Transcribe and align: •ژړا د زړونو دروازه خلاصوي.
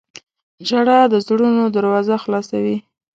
•ژړا 0.67 0.99
د 1.13 1.15
زړونو 1.27 1.63
دروازه 1.75 2.15
خلاصوي. 2.23 2.77